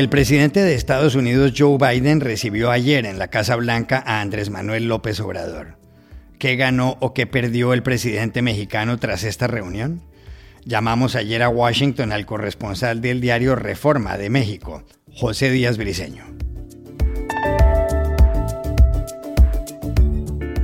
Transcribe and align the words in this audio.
El 0.00 0.08
presidente 0.08 0.62
de 0.62 0.76
Estados 0.76 1.14
Unidos, 1.14 1.52
Joe 1.54 1.76
Biden, 1.76 2.22
recibió 2.22 2.70
ayer 2.70 3.04
en 3.04 3.18
la 3.18 3.28
Casa 3.28 3.54
Blanca 3.56 4.02
a 4.06 4.22
Andrés 4.22 4.48
Manuel 4.48 4.88
López 4.88 5.20
Obrador. 5.20 5.76
¿Qué 6.38 6.56
ganó 6.56 6.96
o 7.00 7.12
qué 7.12 7.26
perdió 7.26 7.74
el 7.74 7.82
presidente 7.82 8.40
mexicano 8.40 8.96
tras 8.96 9.24
esta 9.24 9.46
reunión? 9.46 10.00
Llamamos 10.64 11.16
ayer 11.16 11.42
a 11.42 11.50
Washington 11.50 12.12
al 12.12 12.24
corresponsal 12.24 13.02
del 13.02 13.20
diario 13.20 13.56
Reforma 13.56 14.16
de 14.16 14.30
México, 14.30 14.84
José 15.12 15.50
Díaz 15.50 15.76
Briceño. 15.76 16.24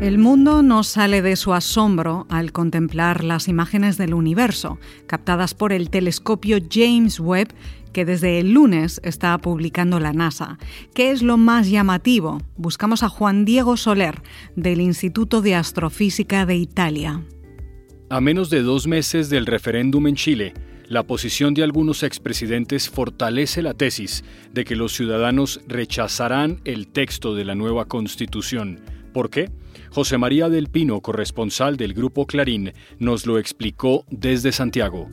El 0.01 0.17
mundo 0.17 0.63
no 0.63 0.83
sale 0.83 1.21
de 1.21 1.37
su 1.37 1.53
asombro 1.53 2.27
al 2.31 2.53
contemplar 2.53 3.25
las 3.25 3.49
imágenes 3.49 3.99
del 3.99 4.15
universo, 4.15 4.79
captadas 5.07 5.53
por 5.53 5.75
el 5.75 5.91
telescopio 5.91 6.59
James 6.71 7.21
Webb 7.21 7.49
que 7.97 8.05
desde 8.05 8.41
el 8.41 8.53
lunes 8.53 9.01
está 9.05 9.39
publicando 9.39 9.99
la 10.01 10.13
NASA. 10.13 10.59
¿Qué 10.93 11.13
es 11.13 11.23
lo 11.23 11.39
más 11.39 11.71
llamativo? 11.71 12.43
Buscamos 12.59 13.03
a 13.03 13.09
Juan 13.09 13.47
Diego 13.47 13.79
Soler, 13.79 14.21
del 14.55 14.83
Instituto 14.83 15.41
de 15.41 15.55
Astrofísica 15.55 16.45
de 16.45 16.57
Italia. 16.57 17.23
A 18.11 18.21
menos 18.21 18.51
de 18.51 18.61
dos 18.61 18.87
meses 18.87 19.31
del 19.31 19.47
referéndum 19.47 20.09
en 20.09 20.15
Chile, 20.15 20.53
la 20.87 21.05
posición 21.05 21.55
de 21.55 21.63
algunos 21.63 22.03
expresidentes 22.03 22.91
fortalece 22.91 23.63
la 23.63 23.73
tesis 23.73 24.25
de 24.53 24.67
que 24.67 24.77
los 24.77 24.93
ciudadanos 24.93 25.63
rechazarán 25.67 26.61
el 26.67 26.89
texto 26.89 27.35
de 27.35 27.47
la 27.47 27.55
nueva 27.55 27.87
constitución. 27.87 28.79
¿Por 29.15 29.31
qué? 29.31 29.51
José 29.91 30.19
María 30.19 30.51
del 30.51 30.69
Pino, 30.69 31.01
corresponsal 31.01 31.79
del 31.79 31.95
Grupo 31.95 32.27
Clarín, 32.27 32.75
nos 32.99 33.25
lo 33.25 33.39
explicó 33.39 34.05
desde 34.11 34.53
Santiago. 34.53 35.09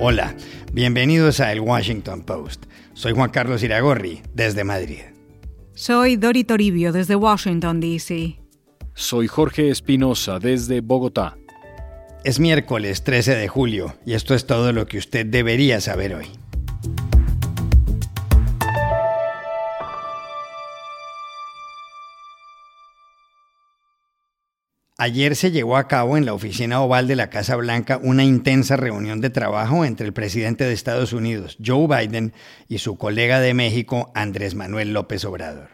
Hola, 0.00 0.36
bienvenidos 0.72 1.40
a 1.40 1.50
El 1.50 1.58
Washington 1.58 2.22
Post. 2.22 2.66
Soy 2.94 3.14
Juan 3.14 3.30
Carlos 3.30 3.64
Iragorri, 3.64 4.22
desde 4.32 4.62
Madrid. 4.62 5.00
Soy 5.74 6.14
Dori 6.14 6.44
Toribio, 6.44 6.92
desde 6.92 7.16
Washington, 7.16 7.80
D.C. 7.80 8.38
Soy 8.94 9.26
Jorge 9.26 9.70
Espinosa, 9.70 10.38
desde 10.38 10.82
Bogotá. 10.82 11.36
Es 12.22 12.38
miércoles 12.38 13.02
13 13.02 13.34
de 13.34 13.48
julio 13.48 13.96
y 14.06 14.12
esto 14.12 14.34
es 14.34 14.46
todo 14.46 14.72
lo 14.72 14.86
que 14.86 14.98
usted 14.98 15.26
debería 15.26 15.80
saber 15.80 16.14
hoy. 16.14 16.26
Ayer 25.00 25.36
se 25.36 25.52
llevó 25.52 25.76
a 25.76 25.86
cabo 25.86 26.16
en 26.16 26.26
la 26.26 26.34
oficina 26.34 26.80
oval 26.80 27.06
de 27.06 27.14
la 27.14 27.30
Casa 27.30 27.54
Blanca 27.54 28.00
una 28.02 28.24
intensa 28.24 28.76
reunión 28.76 29.20
de 29.20 29.30
trabajo 29.30 29.84
entre 29.84 30.04
el 30.04 30.12
presidente 30.12 30.64
de 30.64 30.72
Estados 30.72 31.12
Unidos, 31.12 31.56
Joe 31.64 31.86
Biden, 31.86 32.32
y 32.66 32.78
su 32.78 32.98
colega 32.98 33.38
de 33.38 33.54
México, 33.54 34.10
Andrés 34.16 34.56
Manuel 34.56 34.92
López 34.92 35.24
Obrador. 35.24 35.68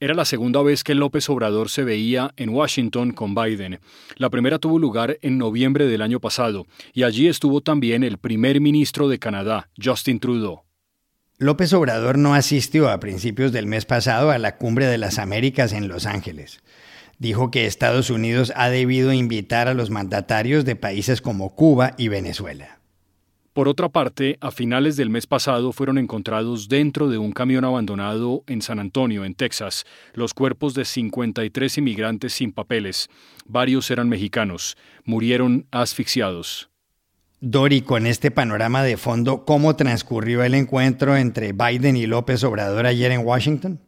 Era 0.00 0.14
la 0.14 0.24
segunda 0.24 0.62
vez 0.62 0.82
que 0.82 0.96
López 0.96 1.30
Obrador 1.30 1.68
se 1.68 1.84
veía 1.84 2.34
en 2.36 2.48
Washington 2.48 3.12
con 3.12 3.36
Biden. 3.36 3.78
La 4.16 4.30
primera 4.30 4.58
tuvo 4.58 4.80
lugar 4.80 5.18
en 5.22 5.38
noviembre 5.38 5.86
del 5.86 6.02
año 6.02 6.18
pasado, 6.18 6.66
y 6.92 7.04
allí 7.04 7.28
estuvo 7.28 7.60
también 7.60 8.02
el 8.02 8.18
primer 8.18 8.60
ministro 8.60 9.08
de 9.08 9.20
Canadá, 9.20 9.70
Justin 9.80 10.18
Trudeau. 10.18 10.62
López 11.38 11.72
Obrador 11.72 12.18
no 12.18 12.34
asistió 12.34 12.88
a 12.88 12.98
principios 12.98 13.52
del 13.52 13.66
mes 13.66 13.86
pasado 13.86 14.32
a 14.32 14.38
la 14.38 14.56
Cumbre 14.56 14.86
de 14.86 14.98
las 14.98 15.20
Américas 15.20 15.72
en 15.72 15.86
Los 15.86 16.04
Ángeles 16.04 16.60
dijo 17.20 17.50
que 17.52 17.66
Estados 17.66 18.10
Unidos 18.10 18.52
ha 18.56 18.70
debido 18.70 19.12
invitar 19.12 19.68
a 19.68 19.74
los 19.74 19.90
mandatarios 19.90 20.64
de 20.64 20.74
países 20.74 21.20
como 21.20 21.54
Cuba 21.54 21.94
y 21.96 22.08
Venezuela. 22.08 22.80
Por 23.52 23.68
otra 23.68 23.88
parte, 23.88 24.38
a 24.40 24.50
finales 24.50 24.96
del 24.96 25.10
mes 25.10 25.26
pasado 25.26 25.72
fueron 25.72 25.98
encontrados 25.98 26.68
dentro 26.68 27.08
de 27.08 27.18
un 27.18 27.32
camión 27.32 27.64
abandonado 27.64 28.42
en 28.46 28.62
San 28.62 28.78
Antonio, 28.78 29.24
en 29.24 29.34
Texas, 29.34 29.84
los 30.14 30.34
cuerpos 30.34 30.72
de 30.72 30.84
53 30.84 31.78
inmigrantes 31.78 32.32
sin 32.32 32.52
papeles. 32.52 33.08
Varios 33.44 33.90
eran 33.90 34.08
mexicanos. 34.08 34.76
Murieron 35.04 35.66
asfixiados. 35.72 36.70
Dori, 37.40 37.82
con 37.82 38.06
este 38.06 38.30
panorama 38.30 38.82
de 38.82 38.96
fondo, 38.96 39.44
¿cómo 39.44 39.76
transcurrió 39.76 40.42
el 40.42 40.54
encuentro 40.54 41.16
entre 41.16 41.52
Biden 41.52 41.96
y 41.96 42.06
López 42.06 42.44
Obrador 42.44 42.86
ayer 42.86 43.12
en 43.12 43.26
Washington? 43.26 43.80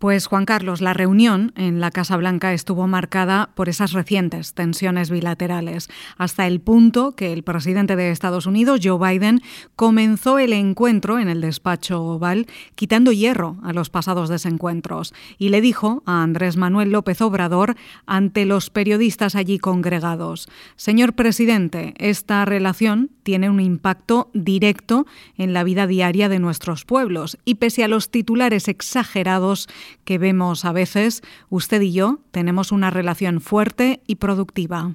Pues 0.00 0.28
Juan 0.28 0.46
Carlos, 0.46 0.80
la 0.80 0.94
reunión 0.94 1.52
en 1.56 1.78
la 1.78 1.90
Casa 1.90 2.16
Blanca 2.16 2.54
estuvo 2.54 2.86
marcada 2.86 3.50
por 3.54 3.68
esas 3.68 3.92
recientes 3.92 4.54
tensiones 4.54 5.10
bilaterales, 5.10 5.90
hasta 6.16 6.46
el 6.46 6.62
punto 6.62 7.14
que 7.14 7.34
el 7.34 7.42
presidente 7.42 7.96
de 7.96 8.10
Estados 8.10 8.46
Unidos, 8.46 8.80
Joe 8.82 8.96
Biden, 8.98 9.42
comenzó 9.76 10.38
el 10.38 10.54
encuentro 10.54 11.18
en 11.18 11.28
el 11.28 11.42
despacho 11.42 12.02
oval 12.02 12.46
quitando 12.76 13.12
hierro 13.12 13.58
a 13.62 13.74
los 13.74 13.90
pasados 13.90 14.30
desencuentros 14.30 15.12
y 15.36 15.50
le 15.50 15.60
dijo 15.60 16.02
a 16.06 16.22
Andrés 16.22 16.56
Manuel 16.56 16.92
López 16.92 17.20
Obrador 17.20 17.76
ante 18.06 18.46
los 18.46 18.70
periodistas 18.70 19.34
allí 19.34 19.58
congregados, 19.58 20.48
Señor 20.76 21.12
presidente, 21.12 21.92
esta 21.98 22.46
relación 22.46 23.10
tiene 23.22 23.50
un 23.50 23.60
impacto 23.60 24.30
directo 24.32 25.06
en 25.36 25.52
la 25.52 25.62
vida 25.62 25.86
diaria 25.86 26.30
de 26.30 26.38
nuestros 26.38 26.86
pueblos 26.86 27.38
y 27.44 27.56
pese 27.56 27.84
a 27.84 27.88
los 27.88 28.10
titulares 28.10 28.66
exagerados, 28.66 29.68
que 30.04 30.18
vemos 30.18 30.64
a 30.64 30.72
veces, 30.72 31.22
usted 31.48 31.80
y 31.80 31.92
yo 31.92 32.20
tenemos 32.30 32.72
una 32.72 32.90
relación 32.90 33.40
fuerte 33.40 34.00
y 34.06 34.16
productiva. 34.16 34.94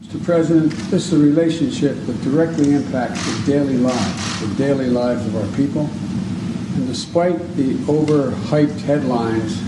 Mr. 0.00 0.24
President, 0.24 0.72
this 0.90 1.06
is 1.06 1.12
a 1.12 1.18
relationship 1.18 1.94
that 2.06 2.18
directly 2.22 2.72
impacts 2.72 3.20
the 3.26 3.52
daily 3.52 3.76
lives, 3.76 4.40
the 4.40 4.54
daily 4.56 4.88
lives 4.88 5.26
of 5.26 5.36
our 5.36 5.46
people. 5.56 5.90
And 6.76 6.86
despite 6.86 7.38
the 7.56 7.74
overhyped 7.84 8.80
headlines 8.80 9.60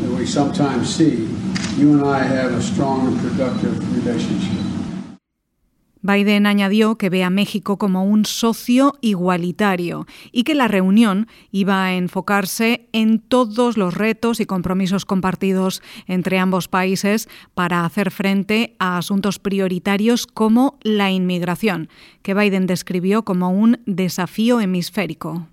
that 0.00 0.10
we 0.10 0.24
sometimes 0.24 0.94
see, 0.94 1.28
you 1.76 1.94
and 1.94 2.04
I 2.04 2.22
have 2.22 2.52
a 2.52 2.62
strong 2.62 3.08
and 3.08 3.18
productive 3.18 3.76
relationship. 3.96 4.65
Biden 6.06 6.46
añadió 6.46 6.96
que 6.96 7.10
ve 7.10 7.24
a 7.24 7.30
México 7.30 7.76
como 7.76 8.04
un 8.04 8.24
socio 8.24 8.94
igualitario 9.00 10.06
y 10.30 10.44
que 10.44 10.54
la 10.54 10.68
reunión 10.68 11.26
iba 11.50 11.84
a 11.84 11.94
enfocarse 11.94 12.88
en 12.92 13.18
todos 13.18 13.76
los 13.76 13.94
retos 13.94 14.38
y 14.40 14.46
compromisos 14.46 15.04
compartidos 15.04 15.82
entre 16.06 16.38
ambos 16.38 16.68
países 16.68 17.28
para 17.54 17.84
hacer 17.84 18.12
frente 18.12 18.76
a 18.78 18.98
asuntos 18.98 19.38
prioritarios 19.38 20.26
como 20.26 20.78
la 20.82 21.10
inmigración, 21.10 21.88
que 22.22 22.34
Biden 22.34 22.66
describió 22.66 23.24
como 23.24 23.50
un 23.50 23.80
desafío 23.86 24.60
hemisférico. 24.60 25.48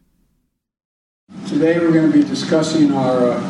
Today 1.49 1.79
we're 1.79 1.91
going 1.91 2.11
to 2.11 2.15
be 2.15 2.23
discussing 2.23 2.91
our 2.91 3.31
uh, 3.31 3.41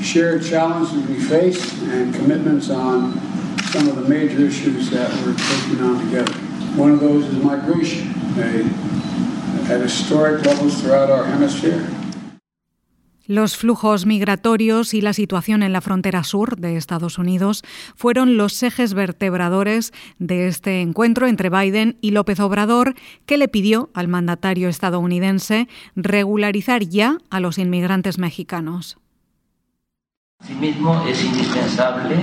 shared 0.00 0.42
challenges 0.42 0.94
we 1.06 1.16
face 1.16 1.60
and 1.92 2.14
commitments 2.14 2.70
on 2.70 3.20
some 3.72 3.88
of 3.88 3.96
the 3.96 4.08
major 4.08 4.40
issues 4.40 4.90
that 4.90 5.10
we're 5.22 5.34
taking 5.34 5.82
on. 5.82 6.45
One 6.76 6.92
of 6.92 7.00
those 7.00 7.26
is 7.26 7.42
migration, 7.42 8.12
at 9.70 9.80
historic 9.80 10.44
levels 10.44 10.82
throughout 10.82 11.10
our 11.10 11.24
hemisphere. 11.24 11.82
Los 13.26 13.56
flujos 13.56 14.04
migratorios 14.04 14.92
y 14.92 15.00
la 15.00 15.14
situación 15.14 15.62
en 15.62 15.72
la 15.72 15.80
frontera 15.80 16.22
sur 16.22 16.56
de 16.58 16.76
Estados 16.76 17.18
Unidos 17.18 17.64
fueron 17.96 18.36
los 18.36 18.62
ejes 18.62 18.92
vertebradores 18.92 19.94
de 20.18 20.48
este 20.48 20.82
encuentro 20.82 21.26
entre 21.26 21.48
Biden 21.48 21.96
y 22.02 22.10
López 22.10 22.38
Obrador, 22.40 22.94
que 23.24 23.38
le 23.38 23.48
pidió 23.48 23.88
al 23.94 24.06
mandatario 24.06 24.68
estadounidense 24.68 25.68
regularizar 25.96 26.82
ya 26.84 27.18
a 27.30 27.40
los 27.40 27.56
inmigrantes 27.56 28.18
mexicanos. 28.18 28.98
Asimismo, 30.40 31.04
es 31.08 31.24
indispensable, 31.24 32.16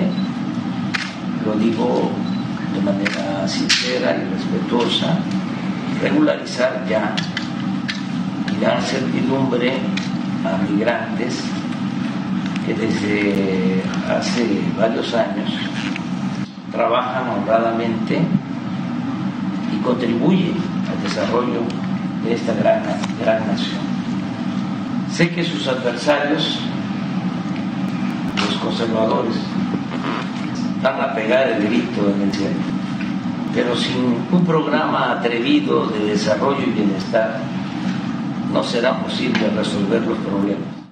lo 1.43 1.55
digo 1.55 2.11
de 2.73 2.81
manera 2.81 3.47
sincera 3.47 4.17
y 4.17 4.33
respetuosa, 4.33 5.19
regularizar 6.01 6.85
ya 6.89 7.15
y 8.51 8.63
dar 8.63 8.81
certidumbre 8.81 9.73
a 10.45 10.57
migrantes 10.69 11.43
que 12.65 12.73
desde 12.73 13.83
hace 14.09 14.61
varios 14.77 15.13
años 15.13 15.49
trabajan 16.71 17.29
honradamente 17.29 18.19
y 19.73 19.83
contribuyen 19.83 20.55
al 20.89 21.03
desarrollo 21.03 21.61
de 22.23 22.33
esta 22.33 22.53
gran, 22.53 22.81
gran 23.19 23.47
nación. 23.47 23.81
Sé 25.11 25.29
que 25.29 25.43
sus 25.43 25.67
adversarios, 25.67 26.59
los 28.35 28.55
conservadores, 28.55 29.35
están 30.83 30.99
a 30.99 31.15
pegar 31.15 31.47
el 31.47 31.63
grito 31.63 32.09
en 32.13 32.23
el 32.23 32.33
cielo, 32.33 32.57
pero 33.55 33.73
sin 33.73 34.17
un 34.29 34.45
programa 34.45 35.13
atrevido 35.13 35.87
de 35.87 36.07
desarrollo 36.07 36.61
y 36.61 36.71
bienestar, 36.71 37.39
no 38.51 38.61
será 38.65 38.99
posible 39.01 39.49
resolver 39.55 40.01
los 40.01 40.17
problemas. 40.17 40.82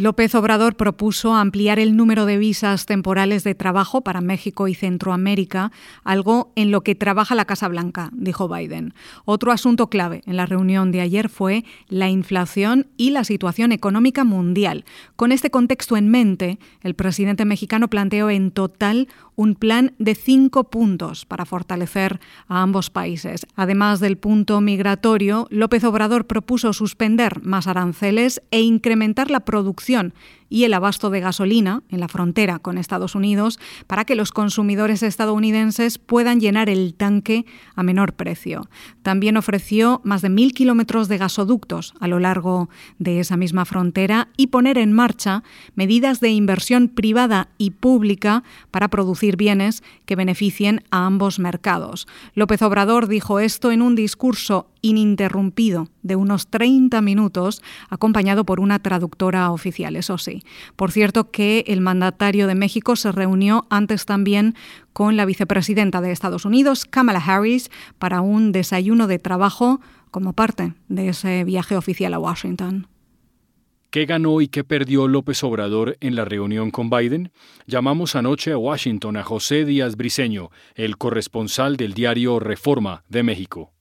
López 0.00 0.34
Obrador 0.34 0.76
propuso 0.76 1.34
ampliar 1.34 1.78
el 1.78 1.94
número 1.94 2.24
de 2.24 2.38
visas 2.38 2.86
temporales 2.86 3.44
de 3.44 3.54
trabajo 3.54 4.00
para 4.00 4.22
México 4.22 4.66
y 4.66 4.74
Centroamérica, 4.74 5.72
algo 6.04 6.52
en 6.56 6.70
lo 6.70 6.80
que 6.80 6.94
trabaja 6.94 7.34
la 7.34 7.44
Casa 7.44 7.68
Blanca, 7.68 8.08
dijo 8.14 8.48
Biden. 8.48 8.94
Otro 9.26 9.52
asunto 9.52 9.90
clave 9.90 10.22
en 10.24 10.38
la 10.38 10.46
reunión 10.46 10.90
de 10.90 11.02
ayer 11.02 11.28
fue 11.28 11.66
la 11.88 12.08
inflación 12.08 12.86
y 12.96 13.10
la 13.10 13.24
situación 13.24 13.72
económica 13.72 14.24
mundial. 14.24 14.86
Con 15.16 15.32
este 15.32 15.50
contexto 15.50 15.98
en 15.98 16.08
mente, 16.08 16.58
el 16.80 16.94
presidente 16.94 17.44
mexicano 17.44 17.88
planteó 17.88 18.30
en 18.30 18.52
total 18.52 19.06
un 19.36 19.54
plan 19.54 19.92
de 19.98 20.14
cinco 20.14 20.64
puntos 20.64 21.26
para 21.26 21.44
fortalecer 21.44 22.20
a 22.48 22.62
ambos 22.62 22.88
países. 22.88 23.46
Además 23.54 24.00
del 24.00 24.16
punto 24.16 24.62
migratorio, 24.62 25.46
López 25.50 25.84
Obrador 25.84 26.26
propuso 26.26 26.72
suspender 26.72 27.42
más 27.42 27.66
aranceles 27.66 28.42
e 28.50 28.62
incrementar 28.62 29.30
la 29.30 29.40
producción 29.40 29.89
producción 29.90 30.12
y 30.50 30.64
el 30.64 30.74
abasto 30.74 31.08
de 31.08 31.20
gasolina 31.20 31.82
en 31.88 32.00
la 32.00 32.08
frontera 32.08 32.58
con 32.58 32.76
Estados 32.76 33.14
Unidos 33.14 33.58
para 33.86 34.04
que 34.04 34.16
los 34.16 34.32
consumidores 34.32 35.02
estadounidenses 35.02 35.96
puedan 35.98 36.40
llenar 36.40 36.68
el 36.68 36.92
tanque 36.94 37.46
a 37.74 37.82
menor 37.82 38.12
precio. 38.12 38.68
También 39.02 39.38
ofreció 39.38 40.02
más 40.04 40.20
de 40.20 40.28
mil 40.28 40.52
kilómetros 40.52 41.08
de 41.08 41.16
gasoductos 41.16 41.94
a 42.00 42.08
lo 42.08 42.18
largo 42.18 42.68
de 42.98 43.20
esa 43.20 43.36
misma 43.36 43.64
frontera 43.64 44.28
y 44.36 44.48
poner 44.48 44.76
en 44.76 44.92
marcha 44.92 45.42
medidas 45.74 46.20
de 46.20 46.30
inversión 46.30 46.88
privada 46.88 47.48
y 47.56 47.70
pública 47.70 48.42
para 48.70 48.88
producir 48.88 49.36
bienes 49.36 49.82
que 50.04 50.16
beneficien 50.16 50.82
a 50.90 51.06
ambos 51.06 51.38
mercados. 51.38 52.08
López 52.34 52.60
Obrador 52.62 53.06
dijo 53.06 53.38
esto 53.38 53.70
en 53.70 53.82
un 53.82 53.94
discurso 53.94 54.66
ininterrumpido 54.82 55.88
de 56.02 56.16
unos 56.16 56.48
30 56.48 57.00
minutos, 57.02 57.62
acompañado 57.88 58.44
por 58.44 58.60
una 58.60 58.78
traductora 58.78 59.50
oficial, 59.50 59.96
eso 59.96 60.18
sí. 60.18 60.39
Por 60.76 60.92
cierto 60.92 61.30
que 61.30 61.64
el 61.66 61.80
mandatario 61.80 62.46
de 62.46 62.54
México 62.54 62.96
se 62.96 63.12
reunió 63.12 63.66
antes 63.70 64.06
también 64.06 64.54
con 64.92 65.16
la 65.16 65.24
vicepresidenta 65.24 66.00
de 66.00 66.12
Estados 66.12 66.44
Unidos, 66.44 66.84
Kamala 66.84 67.22
Harris, 67.24 67.70
para 67.98 68.20
un 68.20 68.52
desayuno 68.52 69.06
de 69.06 69.18
trabajo 69.18 69.80
como 70.10 70.32
parte 70.32 70.74
de 70.88 71.08
ese 71.08 71.44
viaje 71.44 71.76
oficial 71.76 72.14
a 72.14 72.18
Washington. 72.18 72.88
¿Qué 73.90 74.06
ganó 74.06 74.40
y 74.40 74.46
qué 74.46 74.62
perdió 74.62 75.08
López 75.08 75.42
Obrador 75.42 75.96
en 76.00 76.14
la 76.14 76.24
reunión 76.24 76.70
con 76.70 76.90
Biden? 76.90 77.32
Llamamos 77.66 78.14
anoche 78.14 78.52
a 78.52 78.58
Washington 78.58 79.16
a 79.16 79.24
José 79.24 79.64
Díaz 79.64 79.96
Briceño, 79.96 80.50
el 80.76 80.96
corresponsal 80.96 81.76
del 81.76 81.92
diario 81.92 82.38
Reforma 82.38 83.02
de 83.08 83.24
México. 83.24 83.72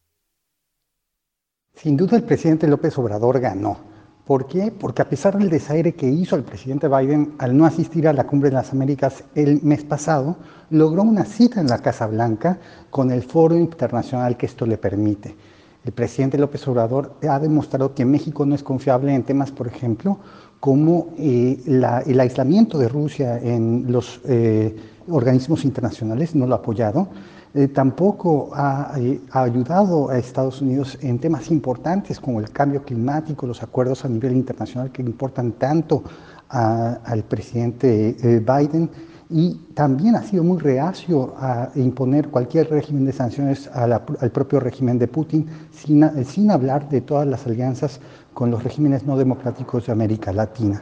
Sin 1.76 1.96
duda 1.96 2.18
el 2.18 2.24
presidente 2.24 2.68
López 2.68 2.98
Obrador 2.98 3.40
ganó. 3.40 3.89
¿Por 4.30 4.46
qué? 4.46 4.72
Porque 4.72 5.02
a 5.02 5.10
pesar 5.10 5.40
del 5.40 5.50
desaire 5.50 5.96
que 5.96 6.08
hizo 6.08 6.36
el 6.36 6.44
presidente 6.44 6.88
Biden 6.88 7.34
al 7.40 7.58
no 7.58 7.66
asistir 7.66 8.08
a 8.08 8.14
la 8.14 8.28
Cumbre 8.28 8.52
de 8.52 8.58
las 8.58 8.72
Américas 8.72 9.24
el 9.34 9.64
mes 9.64 9.84
pasado, 9.84 10.38
logró 10.70 11.02
una 11.02 11.26
cita 11.26 11.60
en 11.60 11.66
la 11.66 11.80
Casa 11.80 12.06
Blanca 12.06 12.60
con 12.92 13.10
el 13.10 13.24
foro 13.24 13.56
internacional 13.56 14.38
que 14.38 14.46
esto 14.46 14.68
le 14.68 14.78
permite. 14.78 15.36
El 15.84 15.94
presidente 15.94 16.38
López 16.38 16.68
Obrador 16.68 17.16
ha 17.28 17.40
demostrado 17.40 17.96
que 17.96 18.06
México 18.06 18.46
no 18.46 18.54
es 18.54 18.62
confiable 18.62 19.16
en 19.16 19.24
temas, 19.24 19.50
por 19.50 19.66
ejemplo, 19.66 20.20
como 20.60 21.10
eh, 21.18 21.58
el 22.06 22.20
aislamiento 22.20 22.78
de 22.78 22.90
Rusia 22.90 23.40
en 23.40 23.86
los 23.92 24.20
eh, 24.26 24.76
organismos 25.10 25.64
internacionales, 25.64 26.36
no 26.36 26.46
lo 26.46 26.56
ha 26.56 26.58
apoyado, 26.58 27.08
eh, 27.54 27.68
tampoco 27.68 28.52
ha, 28.54 28.94
ayudado 29.32 30.10
a 30.10 30.18
Estados 30.18 30.62
Unidos 30.62 30.98
en 31.02 31.18
temas 31.18 31.50
importantes 31.50 32.20
como 32.20 32.40
el 32.40 32.50
cambio 32.52 32.84
climático, 32.84 33.48
los 33.48 33.64
acuerdos 33.64 34.06
a 34.06 34.10
nivel 34.10 34.34
internacional 34.34 34.92
que 34.92 35.02
importan 35.02 35.54
tanto 35.54 36.04
al 36.50 37.24
presidente 37.26 38.16
Biden 38.40 38.90
y 39.30 39.54
también 39.76 40.16
ha 40.16 40.24
sido 40.24 40.44
muy 40.44 40.58
reacio 40.58 41.36
a 41.38 41.70
imponer 41.76 42.30
cualquier 42.30 42.70
régimen 42.72 43.06
de 43.06 43.14
sanciones 43.14 43.68
al 43.68 44.32
propio 44.32 44.60
régimen 44.60 44.98
de 44.98 45.08
Putin, 45.08 45.48
sin, 45.72 46.50
hablar 46.50 46.90
de 46.90 47.02
todas 47.02 47.28
las 47.28 47.46
alianzas 47.46 48.00
con 48.40 48.52
los 48.52 48.64
regímenes 48.64 49.06
no 49.06 49.18
democráticos 49.18 49.86
de 49.86 49.92
América 49.92 50.32
Latina. 50.32 50.82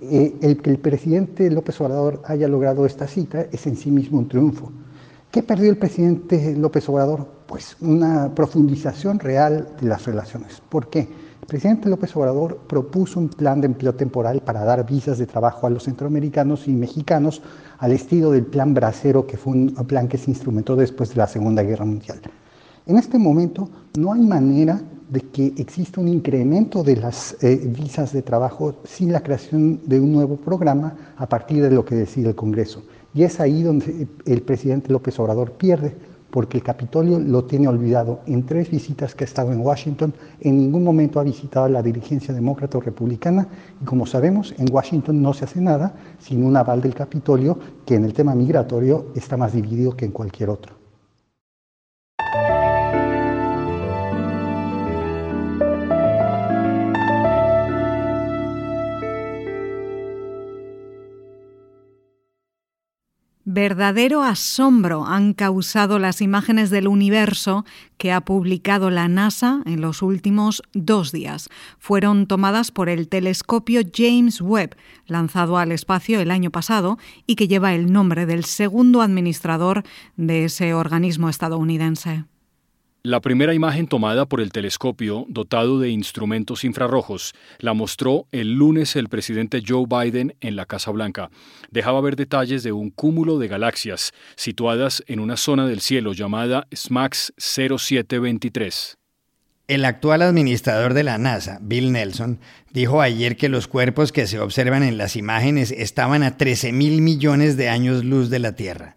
el 0.00 0.62
que 0.62 0.70
el 0.70 0.78
presidente 0.78 1.50
López 1.50 1.80
Obrador 1.80 2.22
haya 2.24 2.46
logrado 2.46 2.86
esta 2.86 3.08
cita 3.08 3.46
es 3.50 3.66
en 3.66 3.76
sí 3.76 3.90
mismo 3.90 4.20
un 4.20 4.28
triunfo. 4.28 4.70
¿Qué 5.28 5.42
perdió 5.42 5.70
el 5.70 5.76
presidente 5.76 6.54
López 6.56 6.88
Obrador? 6.88 7.26
Pues 7.48 7.76
una 7.80 8.32
profundización 8.32 9.18
real 9.18 9.70
de 9.80 9.88
las 9.88 10.06
relaciones. 10.06 10.62
¿Por 10.68 10.88
qué? 10.88 11.00
El 11.00 11.46
presidente 11.48 11.88
López 11.88 12.14
Obrador 12.14 12.58
propuso 12.68 13.18
un 13.18 13.28
plan 13.28 13.60
de 13.60 13.66
empleo 13.66 13.96
temporal 13.96 14.40
para 14.42 14.64
dar 14.64 14.86
visas 14.86 15.18
de 15.18 15.26
trabajo 15.26 15.66
a 15.66 15.70
los 15.70 15.82
centroamericanos 15.82 16.68
y 16.68 16.74
mexicanos 16.74 17.42
al 17.78 17.90
estilo 17.90 18.30
del 18.30 18.46
plan 18.46 18.72
Bracero, 18.72 19.26
que 19.26 19.36
fue 19.36 19.52
un 19.52 19.74
plan 19.88 20.06
que 20.06 20.16
se 20.16 20.30
instrumentó 20.30 20.76
después 20.76 21.08
de 21.08 21.16
la 21.16 21.26
Segunda 21.26 21.64
Guerra 21.64 21.86
Mundial. 21.86 22.20
En 22.86 22.98
este 22.98 23.18
momento 23.18 23.68
no 23.98 24.12
hay 24.12 24.20
manera 24.20 24.80
de 25.08 25.20
que 25.20 25.52
exista 25.58 26.00
un 26.00 26.08
incremento 26.08 26.82
de 26.82 26.96
las 26.96 27.36
eh, 27.42 27.60
visas 27.64 28.12
de 28.12 28.22
trabajo 28.22 28.76
sin 28.84 29.12
la 29.12 29.22
creación 29.22 29.80
de 29.84 30.00
un 30.00 30.12
nuevo 30.12 30.36
programa 30.36 30.96
a 31.16 31.28
partir 31.28 31.62
de 31.62 31.70
lo 31.70 31.84
que 31.84 31.94
decide 31.94 32.30
el 32.30 32.34
Congreso. 32.34 32.82
Y 33.12 33.22
es 33.22 33.38
ahí 33.40 33.62
donde 33.62 34.08
el 34.26 34.42
presidente 34.42 34.92
López 34.92 35.18
Obrador 35.20 35.52
pierde, 35.52 35.94
porque 36.30 36.56
el 36.56 36.64
Capitolio 36.64 37.20
lo 37.20 37.44
tiene 37.44 37.68
olvidado. 37.68 38.18
En 38.26 38.44
tres 38.44 38.68
visitas 38.68 39.14
que 39.14 39.22
ha 39.22 39.26
estado 39.26 39.52
en 39.52 39.60
Washington, 39.60 40.12
en 40.40 40.58
ningún 40.58 40.82
momento 40.82 41.20
ha 41.20 41.22
visitado 41.22 41.66
a 41.66 41.68
la 41.68 41.80
dirigencia 41.80 42.34
demócrata 42.34 42.76
o 42.78 42.80
republicana, 42.80 43.46
y 43.80 43.84
como 43.84 44.04
sabemos, 44.04 44.52
en 44.58 44.66
Washington 44.72 45.22
no 45.22 45.32
se 45.32 45.44
hace 45.44 45.60
nada 45.60 45.94
sin 46.18 46.42
un 46.42 46.56
aval 46.56 46.80
del 46.80 46.92
Capitolio, 46.92 47.56
que 47.86 47.94
en 47.94 48.04
el 48.04 48.12
tema 48.12 48.34
migratorio 48.34 49.12
está 49.14 49.36
más 49.36 49.52
dividido 49.52 49.96
que 49.96 50.06
en 50.06 50.10
cualquier 50.10 50.50
otro. 50.50 50.83
Verdadero 63.54 64.24
asombro 64.24 65.06
han 65.06 65.32
causado 65.32 66.00
las 66.00 66.20
imágenes 66.20 66.70
del 66.70 66.88
universo 66.88 67.64
que 67.98 68.10
ha 68.10 68.20
publicado 68.20 68.90
la 68.90 69.06
NASA 69.06 69.62
en 69.64 69.80
los 69.80 70.02
últimos 70.02 70.60
dos 70.72 71.12
días. 71.12 71.48
Fueron 71.78 72.26
tomadas 72.26 72.72
por 72.72 72.88
el 72.88 73.06
telescopio 73.06 73.82
James 73.94 74.40
Webb, 74.40 74.74
lanzado 75.06 75.56
al 75.56 75.70
espacio 75.70 76.18
el 76.18 76.32
año 76.32 76.50
pasado 76.50 76.98
y 77.28 77.36
que 77.36 77.46
lleva 77.46 77.74
el 77.74 77.92
nombre 77.92 78.26
del 78.26 78.44
segundo 78.44 79.02
administrador 79.02 79.84
de 80.16 80.46
ese 80.46 80.74
organismo 80.74 81.28
estadounidense. 81.28 82.24
La 83.06 83.20
primera 83.20 83.52
imagen 83.52 83.86
tomada 83.86 84.24
por 84.24 84.40
el 84.40 84.50
telescopio, 84.50 85.26
dotado 85.28 85.78
de 85.78 85.90
instrumentos 85.90 86.64
infrarrojos, 86.64 87.34
la 87.58 87.74
mostró 87.74 88.28
el 88.32 88.54
lunes 88.54 88.96
el 88.96 89.10
presidente 89.10 89.62
Joe 89.62 89.84
Biden 89.86 90.34
en 90.40 90.56
la 90.56 90.64
Casa 90.64 90.90
Blanca. 90.90 91.28
Dejaba 91.70 92.00
ver 92.00 92.16
detalles 92.16 92.62
de 92.62 92.72
un 92.72 92.88
cúmulo 92.88 93.38
de 93.38 93.48
galaxias 93.48 94.12
situadas 94.36 95.04
en 95.06 95.20
una 95.20 95.36
zona 95.36 95.66
del 95.66 95.82
cielo 95.82 96.14
llamada 96.14 96.66
SMAX 96.74 97.34
0723. 97.36 98.96
El 99.68 99.84
actual 99.84 100.22
administrador 100.22 100.94
de 100.94 101.02
la 101.02 101.18
NASA, 101.18 101.58
Bill 101.60 101.92
Nelson, 101.92 102.40
dijo 102.72 103.02
ayer 103.02 103.36
que 103.36 103.50
los 103.50 103.68
cuerpos 103.68 104.12
que 104.12 104.26
se 104.26 104.40
observan 104.40 104.82
en 104.82 104.96
las 104.96 105.16
imágenes 105.16 105.72
estaban 105.72 106.22
a 106.22 106.38
13 106.38 106.72
mil 106.72 107.02
millones 107.02 107.58
de 107.58 107.68
años 107.68 108.02
luz 108.02 108.30
de 108.30 108.38
la 108.38 108.56
Tierra. 108.56 108.96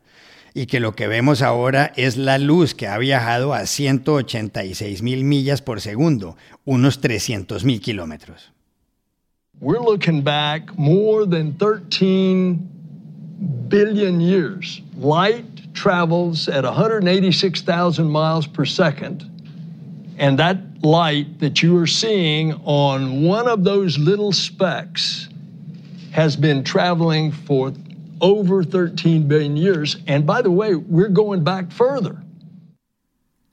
Y 0.58 0.66
que 0.66 0.80
lo 0.80 0.96
que 0.96 1.08
vemos 1.08 1.44
ahora 1.44 1.94
es 1.98 2.18
la 2.18 2.40
luz 2.40 2.74
que 2.74 2.88
ha 2.88 2.98
viajado 2.98 3.54
a 3.54 3.68
186 3.68 5.04
mil 5.04 5.24
millas 5.24 5.62
por 5.62 5.82
segundo, 5.82 6.36
unos 6.66 7.00
300 7.00 7.64
mil 7.64 7.80
kilómetros. 7.80 8.52
We're 9.60 9.80
looking 9.80 10.24
back 10.24 10.76
more 10.76 11.28
than 11.28 11.54
13 11.60 12.58
billion 13.70 14.20
years. 14.20 14.82
Light 14.98 15.46
travels 15.76 16.50
at 16.50 16.64
186,000 16.64 18.10
miles 18.10 18.48
per 18.48 18.66
second. 18.66 19.30
And 20.18 20.40
that 20.40 20.58
light 20.82 21.40
that 21.40 21.62
you 21.62 21.78
are 21.78 21.86
seeing 21.86 22.54
on 22.66 23.24
one 23.24 23.48
of 23.48 23.64
those 23.64 24.00
little 24.00 24.32
specks 24.32 25.30
has 26.14 26.36
been 26.36 26.64
traveling 26.64 27.32
for 27.32 27.72
over 28.20 28.64
13 28.64 29.28
billion 29.28 29.56
years. 29.58 29.98
And 30.08 30.26
by 30.26 30.42
the 30.42 30.50
way, 30.50 30.76
we're 30.76 31.12
going 31.12 31.44
back 31.44 31.72
further. 31.72 32.28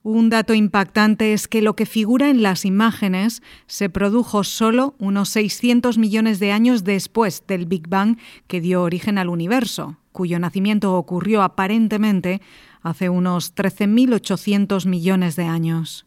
Un 0.06 0.28
dato 0.28 0.52
impactante 0.52 1.32
es 1.32 1.48
que 1.48 1.62
lo 1.62 1.76
que 1.76 1.86
figura 1.86 2.28
en 2.28 2.42
las 2.42 2.66
imágenes 2.66 3.42
se 3.66 3.88
produjo 3.88 4.44
solo 4.44 4.94
unos 4.98 5.30
600 5.30 5.96
millones 5.96 6.40
de 6.40 6.52
años 6.52 6.84
después 6.84 7.42
del 7.48 7.64
Big 7.64 7.88
Bang 7.88 8.18
que 8.46 8.60
dio 8.60 8.82
origen 8.82 9.16
al 9.16 9.30
universo, 9.30 9.96
cuyo 10.12 10.38
nacimiento 10.38 10.94
ocurrió 10.94 11.42
aparentemente 11.42 12.42
hace 12.82 13.08
unos 13.08 13.54
13.800 13.54 14.86
millones 14.86 15.36
de 15.36 15.44
años. 15.44 16.04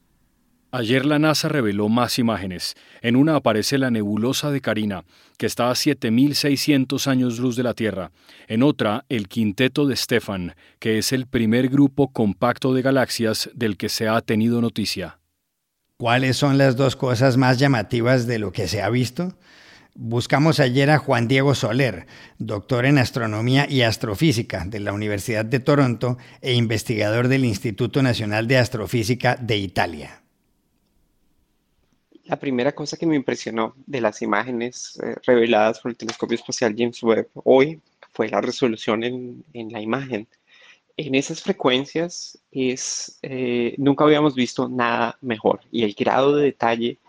Ayer 0.77 1.07
la 1.07 1.17
NASA 1.17 1.49
reveló 1.49 1.89
más 1.89 2.19
imágenes. 2.19 2.75
En 3.01 3.15
una 3.15 3.37
aparece 3.37 3.79
la 3.79 3.89
nebulosa 3.89 4.51
de 4.51 4.61
Carina, 4.61 5.05
que 5.39 5.47
está 5.47 5.71
a 5.71 5.73
7.600 5.73 7.07
años 7.07 7.39
luz 7.39 7.55
de 7.55 7.63
la 7.63 7.73
Tierra. 7.73 8.11
En 8.47 8.61
otra, 8.61 9.03
el 9.09 9.27
quinteto 9.27 9.87
de 9.87 9.95
Stefan, 9.95 10.53
que 10.77 10.99
es 10.99 11.13
el 11.13 11.25
primer 11.25 11.69
grupo 11.69 12.13
compacto 12.13 12.75
de 12.75 12.83
galaxias 12.83 13.49
del 13.55 13.75
que 13.75 13.89
se 13.89 14.07
ha 14.07 14.21
tenido 14.21 14.61
noticia. 14.61 15.17
¿Cuáles 15.97 16.37
son 16.37 16.59
las 16.59 16.75
dos 16.75 16.95
cosas 16.95 17.37
más 17.37 17.57
llamativas 17.57 18.27
de 18.27 18.37
lo 18.37 18.51
que 18.51 18.67
se 18.67 18.83
ha 18.83 18.91
visto? 18.91 19.35
Buscamos 19.95 20.59
ayer 20.59 20.91
a 20.91 20.99
Juan 20.99 21.27
Diego 21.27 21.55
Soler, 21.55 22.05
doctor 22.37 22.85
en 22.85 22.99
astronomía 22.99 23.65
y 23.67 23.81
astrofísica 23.81 24.63
de 24.63 24.79
la 24.79 24.93
Universidad 24.93 25.43
de 25.43 25.59
Toronto 25.59 26.19
e 26.39 26.53
investigador 26.53 27.29
del 27.29 27.45
Instituto 27.45 28.03
Nacional 28.03 28.47
de 28.47 28.59
Astrofísica 28.59 29.37
de 29.37 29.57
Italia. 29.57 30.21
La 32.27 32.35
primera 32.37 32.73
cosa 32.73 32.97
que 32.97 33.05
me 33.05 33.15
impresionó 33.15 33.73
de 33.85 34.01
las 34.01 34.21
imágenes 34.21 34.99
eh, 35.01 35.15
reveladas 35.25 35.79
por 35.79 35.91
el 35.91 35.97
telescopio 35.97 36.35
espacial 36.35 36.75
James 36.77 37.01
Webb 37.01 37.29
hoy 37.45 37.79
fue 38.11 38.27
la 38.27 38.41
resolución 38.41 39.01
en, 39.05 39.71
la 39.71 39.79
imagen. 39.79 40.27
En 40.97 41.15
esas 41.15 41.41
frecuencias 41.41 42.37
es, 42.51 43.17
eh, 43.21 43.75
nunca 43.77 44.03
habíamos 44.03 44.35
visto 44.35 44.67
nada 44.67 45.17
mejor 45.21 45.61
y 45.71 45.83
el 45.83 45.93
grado 45.93 46.35
de 46.35 46.43
detalle 46.43 46.99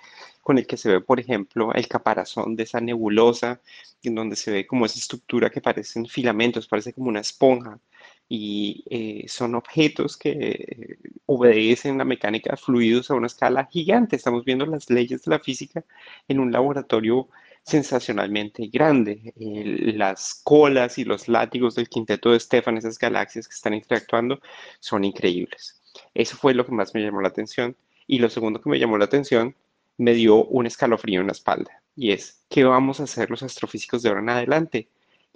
con 0.40 0.56
el 0.56 0.68
que 0.68 0.76
se 0.76 0.88
ve, 0.88 1.00
por 1.00 1.18
ejemplo, 1.18 1.74
el 1.74 1.88
caparazón 1.88 2.54
de 2.54 2.62
esa 2.62 2.80
nebulosa, 2.80 3.60
en 4.04 4.14
donde 4.14 4.36
se 4.36 4.52
ve 4.52 4.66
como 4.68 4.86
esa 4.86 5.00
estructura 5.00 5.50
que 5.50 5.60
parecen 5.60 6.06
filamentos, 6.06 6.68
parece 6.68 6.92
como 6.92 7.08
una 7.08 7.20
esponja, 7.20 7.80
y 8.28 8.84
eh, 8.90 9.24
son 9.28 9.54
objetos 9.54 10.16
que 10.16 10.30
eh, 10.30 10.98
obedecen 11.26 11.98
la 11.98 12.04
mecánica 12.04 12.50
de 12.50 12.56
fluidos 12.58 13.10
a 13.10 13.14
una 13.14 13.26
escala 13.26 13.66
gigante. 13.66 14.16
Estamos 14.16 14.44
viendo 14.44 14.66
las 14.66 14.90
leyes 14.90 15.24
de 15.24 15.30
la 15.30 15.38
física 15.38 15.84
en 16.28 16.40
un 16.40 16.52
laboratorio 16.52 17.28
sensacionalmente 17.62 18.66
grande. 18.68 19.32
las 19.36 20.40
colas 20.44 20.98
y 20.98 21.04
los 21.04 21.28
látigos 21.28 21.74
del 21.74 21.88
quinteto 21.88 22.32
de 22.32 22.40
Stefan, 22.40 22.78
esas 22.78 22.98
galaxias 22.98 23.48
que 23.48 23.54
están 23.54 23.74
interactuando, 23.74 24.40
son 24.80 25.04
increíbles. 25.04 25.80
Eso 26.14 26.36
fue 26.36 26.54
lo 26.54 26.64
que 26.64 26.72
más 26.72 26.94
me 26.94 27.02
llamó 27.02 27.20
la 27.20 27.28
atención. 27.28 27.76
Y 28.06 28.20
lo 28.20 28.30
segundo 28.30 28.60
que 28.60 28.70
me 28.70 28.78
llamó 28.78 28.96
la 28.98 29.04
atención, 29.04 29.54
me 29.98 30.14
dio 30.14 30.44
un 30.44 30.66
escalofrío 30.66 31.20
en 31.20 31.26
la 31.26 31.32
espalda. 31.32 31.82
Y 31.94 32.12
es, 32.12 32.42
¿qué 32.48 32.64
vamos 32.64 33.00
a 33.00 33.04
hacer 33.04 33.30
los 33.30 33.42
astrofísicos 33.42 34.02
de 34.02 34.08
ahora 34.08 34.22
en 34.22 34.30
adelante? 34.30 34.88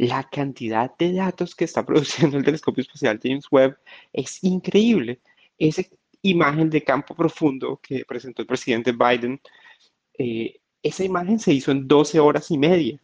La 0.03 0.25
cantidad 0.25 0.91
de 0.99 1.13
datos 1.13 1.55
que 1.55 1.65
está 1.65 1.85
produciendo 1.87 2.37
el 2.37 2.45
telescopio 2.45 2.83
espacial 2.83 3.21
James 3.23 3.47
Webb 3.51 3.77
es 4.13 4.43
increíble. 4.43 5.21
Esa 5.59 5.83
imagen 6.23 6.71
de 6.71 6.83
campo 6.83 7.15
profundo 7.15 7.79
que 7.81 8.05
presentó 8.05 8.43
el 8.43 8.49
presidente 8.49 8.93
Biden, 8.93 9.41
eh, 10.19 10.59
esa 10.83 11.05
imagen 11.05 11.39
se 11.39 11.53
hizo 11.53 11.71
en 11.71 11.87
12 11.87 12.19
horas 12.19 12.51
y 12.51 12.59
media. 12.59 13.01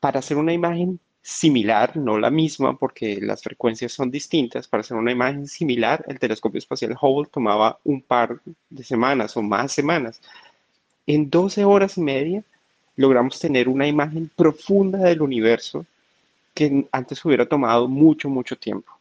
Para 0.00 0.18
hacer 0.18 0.36
una 0.36 0.52
imagen 0.52 0.98
similar, 1.22 1.96
no 1.96 2.18
la 2.18 2.30
misma 2.30 2.76
porque 2.76 3.20
las 3.20 3.42
frecuencias 3.42 3.92
son 3.92 4.10
distintas, 4.10 4.66
para 4.66 4.80
hacer 4.80 4.96
una 4.96 5.12
imagen 5.12 5.46
similar, 5.46 6.04
el 6.08 6.18
telescopio 6.18 6.58
espacial 6.58 6.96
Hubble 7.00 7.28
tomaba 7.30 7.78
un 7.84 8.02
par 8.02 8.40
de 8.70 8.82
semanas 8.82 9.36
o 9.36 9.42
más 9.42 9.72
semanas. 9.72 10.20
En 11.06 11.30
12 11.30 11.64
horas 11.64 11.98
y 11.98 12.00
media 12.00 12.44
logramos 12.98 13.38
tener 13.38 13.68
una 13.68 13.86
imagen 13.86 14.28
profunda 14.34 14.98
del 14.98 15.22
universo 15.22 15.86
que 16.52 16.88
antes 16.90 17.24
hubiera 17.24 17.46
tomado 17.46 17.86
mucho, 17.86 18.28
mucho 18.28 18.56
tiempo. 18.58 18.92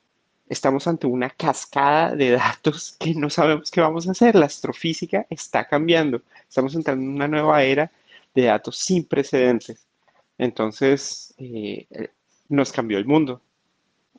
Estamos 0.48 0.88
ante 0.88 1.08
una 1.08 1.32
cascada 1.32 2.16
de 2.16 2.32
datos 2.32 2.96
que 3.00 3.16
no 3.16 3.32
sabemos 3.32 3.72
qué 3.72 3.82
vamos 3.82 4.08
a 4.08 4.12
hacer. 4.12 4.36
La 4.36 4.46
astrofísica 4.46 5.26
está 5.32 5.68
cambiando. 5.68 6.22
Estamos 6.48 6.76
entrando 6.76 7.04
en 7.04 7.16
una 7.16 7.28
nueva 7.28 7.64
era 7.64 7.92
de 8.36 8.44
datos 8.44 8.78
sin 8.78 9.04
precedentes. 9.04 9.84
Entonces, 10.38 11.34
eh, 11.40 11.88
nos 12.50 12.72
cambió 12.72 13.00
el 13.00 13.06
mundo. 13.06 13.42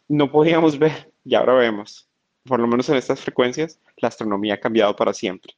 No 0.09 0.29
podíamos 0.33 0.77
ver 0.77 1.13
y 1.25 1.37
ahora 1.37 1.55
vemos. 1.55 2.09
Por 2.43 2.59
lo 2.59 2.67
menos 2.67 2.89
en 2.89 2.97
estas 2.97 3.21
frecuencias, 3.21 3.79
la 3.99 4.09
astronomía 4.09 4.55
ha 4.55 4.61
cambiado 4.61 4.97
para 4.97 5.15
siempre. 5.15 5.55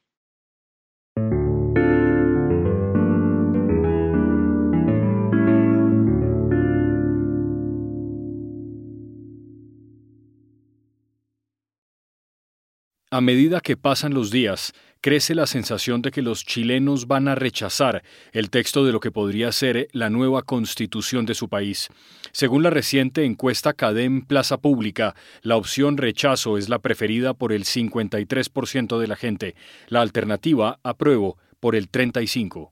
A 13.13 13.19
medida 13.19 13.59
que 13.59 13.75
pasan 13.75 14.13
los 14.13 14.31
días, 14.31 14.71
crece 15.01 15.35
la 15.35 15.45
sensación 15.45 16.01
de 16.01 16.11
que 16.11 16.21
los 16.21 16.45
chilenos 16.45 17.07
van 17.07 17.27
a 17.27 17.35
rechazar 17.35 18.03
el 18.31 18.49
texto 18.49 18.85
de 18.85 18.93
lo 18.93 19.01
que 19.01 19.11
podría 19.11 19.51
ser 19.51 19.89
la 19.91 20.09
nueva 20.09 20.43
constitución 20.43 21.25
de 21.25 21.35
su 21.35 21.49
país. 21.49 21.89
Según 22.31 22.63
la 22.63 22.69
reciente 22.69 23.25
encuesta 23.25 23.73
CADEM 23.73 24.21
Plaza 24.21 24.59
Pública, 24.59 25.13
la 25.41 25.57
opción 25.57 25.97
rechazo 25.97 26.57
es 26.57 26.69
la 26.69 26.79
preferida 26.79 27.33
por 27.33 27.51
el 27.51 27.65
53% 27.65 28.97
de 28.97 29.07
la 29.07 29.17
gente, 29.17 29.55
la 29.89 29.99
alternativa 29.99 30.79
apruebo 30.81 31.37
por 31.59 31.75
el 31.75 31.91
35%. 31.91 32.69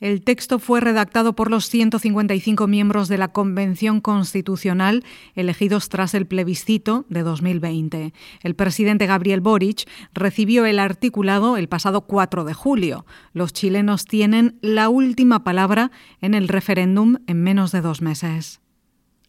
El 0.00 0.22
texto 0.22 0.58
fue 0.58 0.80
redactado 0.80 1.34
por 1.34 1.50
los 1.50 1.66
155 1.66 2.66
miembros 2.66 3.08
de 3.08 3.18
la 3.18 3.28
Convención 3.28 4.00
Constitucional 4.00 5.04
elegidos 5.34 5.90
tras 5.90 6.14
el 6.14 6.26
plebiscito 6.26 7.04
de 7.10 7.22
2020. 7.22 8.14
El 8.42 8.54
presidente 8.54 9.06
Gabriel 9.06 9.42
Boric 9.42 9.86
recibió 10.14 10.64
el 10.64 10.78
articulado 10.78 11.58
el 11.58 11.68
pasado 11.68 12.06
4 12.06 12.44
de 12.44 12.54
julio. 12.54 13.04
Los 13.34 13.52
chilenos 13.52 14.06
tienen 14.06 14.58
la 14.62 14.88
última 14.88 15.44
palabra 15.44 15.90
en 16.22 16.32
el 16.32 16.48
referéndum 16.48 17.18
en 17.26 17.42
menos 17.42 17.70
de 17.70 17.82
dos 17.82 18.00
meses. 18.00 18.60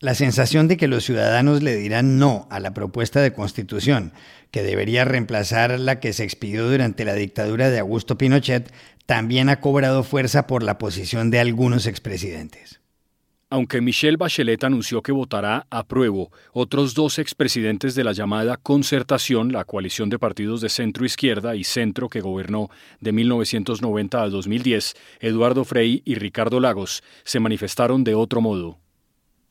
La 0.02 0.16
sensación 0.16 0.68
de 0.68 0.78
que 0.78 0.88
los 0.88 1.04
ciudadanos 1.04 1.62
le 1.62 1.76
dirán 1.76 2.18
no 2.18 2.48
a 2.50 2.60
la 2.60 2.74
propuesta 2.74 3.22
de 3.22 3.34
constitución, 3.34 4.14
que 4.50 4.64
debería 4.64 5.06
reemplazar 5.06 5.80
la 5.80 6.00
que 6.00 6.12
se 6.12 6.24
expidió 6.24 6.68
durante 6.68 7.06
la 7.06 7.14
dictadura 7.14 7.70
de 7.70 7.78
Augusto 7.78 8.18
Pinochet, 8.18 8.74
también 9.06 9.48
ha 9.48 9.60
cobrado 9.60 10.02
fuerza 10.02 10.48
por 10.48 10.64
la 10.64 10.80
posición 10.80 11.30
de 11.30 11.40
algunos 11.40 11.86
expresidentes. 11.86 12.82
Aunque 13.52 13.80
Michelle 13.80 14.18
Bachelet 14.18 14.64
anunció 14.64 15.04
que 15.04 15.12
votará 15.12 15.68
a 15.70 15.84
pruebo, 15.84 16.32
otros 16.52 16.96
dos 16.96 17.20
expresidentes 17.20 17.94
de 17.94 18.04
la 18.04 18.14
llamada 18.14 18.58
Concertación, 18.58 19.52
la 19.52 19.66
coalición 19.66 20.10
de 20.10 20.18
partidos 20.18 20.62
de 20.62 20.70
centro 20.70 21.06
izquierda 21.06 21.56
y 21.56 21.64
centro 21.64 22.10
que 22.10 22.22
gobernó 22.22 22.72
de 23.02 23.12
1990 23.12 24.20
a 24.20 24.30
2010, 24.30 24.96
Eduardo 25.20 25.64
Frei 25.64 26.02
y 26.06 26.16
Ricardo 26.16 26.60
Lagos, 26.60 27.04
se 27.24 27.40
manifestaron 27.40 28.04
de 28.04 28.16
otro 28.16 28.42
modo. 28.42 28.81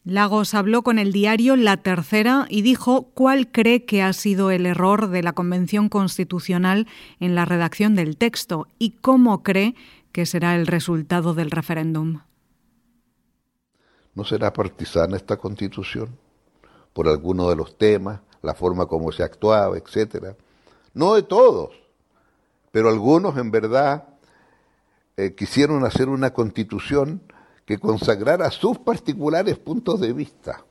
Lagos 0.04 0.54
habló 0.54 0.82
con 0.82 0.98
el 0.98 1.12
diario 1.12 1.56
La 1.56 1.76
Tercera 1.76 2.46
y 2.48 2.62
dijo 2.62 3.10
cuál 3.12 3.52
cree 3.52 3.84
que 3.84 4.02
ha 4.02 4.14
sido 4.14 4.50
el 4.50 4.64
error 4.64 5.08
de 5.08 5.22
la 5.22 5.34
Convención 5.34 5.90
Constitucional 5.90 6.86
en 7.18 7.34
la 7.34 7.44
redacción 7.44 7.94
del 7.94 8.16
texto 8.16 8.66
y 8.78 8.92
cómo 8.92 9.42
cree 9.42 9.74
que 10.12 10.24
será 10.24 10.56
el 10.56 10.66
resultado 10.66 11.34
del 11.34 11.50
referéndum. 11.50 12.20
¿No 14.14 14.24
será 14.24 14.54
partisana 14.54 15.18
esta 15.18 15.36
constitución? 15.36 16.16
Por 16.94 17.06
alguno 17.06 17.50
de 17.50 17.56
los 17.56 17.76
temas, 17.76 18.20
la 18.40 18.54
forma 18.54 18.86
como 18.86 19.12
se 19.12 19.22
actuaba, 19.22 19.76
etcétera. 19.76 20.34
No 20.94 21.14
de 21.14 21.24
todos, 21.24 21.74
pero 22.72 22.88
algunos 22.88 23.36
en 23.36 23.50
verdad 23.50 24.08
eh, 25.18 25.34
quisieron 25.34 25.84
hacer 25.84 26.08
una 26.08 26.32
constitución 26.32 27.20
que 27.70 27.78
consagrara 27.78 28.50
sus 28.50 28.78
particulares 28.78 29.56
puntos 29.56 30.00
de 30.00 30.12
vista. 30.12 30.64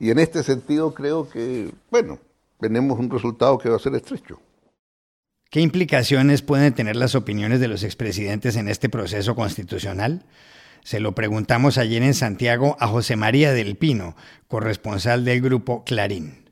Y 0.00 0.10
en 0.10 0.18
este 0.18 0.42
sentido 0.42 0.92
creo 0.92 1.28
que, 1.28 1.70
bueno, 1.88 2.18
tenemos 2.58 2.98
un 2.98 3.08
resultado 3.08 3.56
que 3.58 3.68
va 3.68 3.76
a 3.76 3.78
ser 3.78 3.94
estrecho. 3.94 4.40
¿Qué 5.50 5.60
implicaciones 5.60 6.42
pueden 6.42 6.74
tener 6.74 6.96
las 6.96 7.14
opiniones 7.14 7.60
de 7.60 7.68
los 7.68 7.84
expresidentes 7.84 8.56
en 8.56 8.66
este 8.66 8.88
proceso 8.88 9.36
constitucional? 9.36 10.24
Se 10.82 10.98
lo 10.98 11.14
preguntamos 11.14 11.78
ayer 11.78 12.02
en 12.02 12.14
Santiago 12.14 12.76
a 12.80 12.88
José 12.88 13.14
María 13.14 13.52
del 13.52 13.76
Pino, 13.76 14.16
corresponsal 14.48 15.24
del 15.24 15.42
grupo 15.42 15.84
Clarín. 15.84 16.43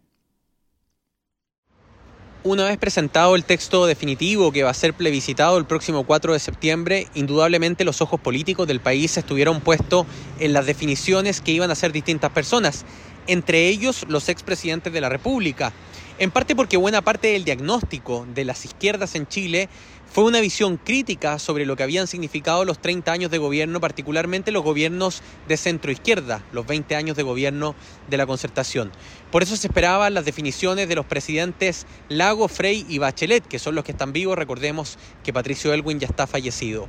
Una 2.44 2.64
vez 2.64 2.76
presentado 2.76 3.36
el 3.36 3.44
texto 3.44 3.86
definitivo 3.86 4.50
que 4.50 4.64
va 4.64 4.70
a 4.70 4.74
ser 4.74 4.94
plebiscitado 4.94 5.58
el 5.58 5.64
próximo 5.64 6.02
4 6.02 6.32
de 6.32 6.40
septiembre, 6.40 7.06
indudablemente 7.14 7.84
los 7.84 8.00
ojos 8.00 8.18
políticos 8.18 8.66
del 8.66 8.80
país 8.80 9.16
estuvieron 9.16 9.60
puestos 9.60 10.08
en 10.40 10.52
las 10.52 10.66
definiciones 10.66 11.40
que 11.40 11.52
iban 11.52 11.70
a 11.70 11.74
hacer 11.74 11.92
distintas 11.92 12.32
personas, 12.32 12.84
entre 13.28 13.68
ellos 13.68 14.04
los 14.08 14.28
expresidentes 14.28 14.92
de 14.92 15.00
la 15.00 15.08
República. 15.08 15.72
En 16.18 16.32
parte 16.32 16.56
porque 16.56 16.76
buena 16.76 17.00
parte 17.00 17.28
del 17.28 17.44
diagnóstico 17.44 18.26
de 18.34 18.44
las 18.44 18.64
izquierdas 18.64 19.14
en 19.14 19.28
Chile 19.28 19.68
fue 20.12 20.24
una 20.24 20.40
visión 20.40 20.76
crítica 20.76 21.38
sobre 21.38 21.64
lo 21.64 21.74
que 21.74 21.84
habían 21.84 22.06
significado 22.06 22.66
los 22.66 22.82
30 22.82 23.10
años 23.10 23.30
de 23.30 23.38
gobierno, 23.38 23.80
particularmente 23.80 24.52
los 24.52 24.62
gobiernos 24.62 25.22
de 25.48 25.56
centro 25.56 25.90
izquierda, 25.90 26.44
los 26.52 26.66
20 26.66 26.96
años 26.96 27.16
de 27.16 27.22
gobierno 27.22 27.74
de 28.10 28.18
la 28.18 28.26
concertación. 28.26 28.92
Por 29.30 29.42
eso 29.42 29.56
se 29.56 29.68
esperaban 29.68 30.12
las 30.12 30.26
definiciones 30.26 30.86
de 30.86 30.96
los 30.96 31.06
presidentes 31.06 31.86
Lago, 32.10 32.48
Frey 32.48 32.84
y 32.90 32.98
Bachelet, 32.98 33.46
que 33.46 33.58
son 33.58 33.74
los 33.74 33.84
que 33.84 33.92
están 33.92 34.12
vivos. 34.12 34.36
Recordemos 34.36 34.98
que 35.24 35.32
Patricio 35.32 35.72
Elwin 35.72 35.98
ya 35.98 36.08
está 36.08 36.26
fallecido. 36.26 36.88